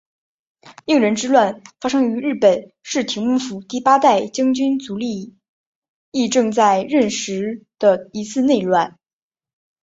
[0.87, 5.37] 应仁之乱发生于日本室町幕府第八代将军足利
[6.11, 8.97] 义政在任时的一次内乱。